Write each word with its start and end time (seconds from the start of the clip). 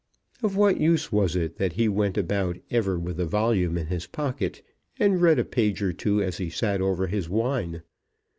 Of 0.41 0.55
what 0.57 0.79
use 0.81 1.11
was 1.11 1.35
it 1.35 1.57
that 1.57 1.73
he 1.73 1.87
went 1.87 2.17
about 2.17 2.57
ever 2.71 2.97
with 2.97 3.19
a 3.19 3.25
volume 3.27 3.77
in 3.77 3.85
his 3.85 4.07
pocket, 4.07 4.63
and 4.97 5.21
read 5.21 5.37
a 5.37 5.45
page 5.45 5.79
or 5.83 5.93
two 5.93 6.23
as 6.23 6.37
he 6.37 6.49
sat 6.49 6.81
over 6.81 7.05
his 7.05 7.29
wine? 7.29 7.83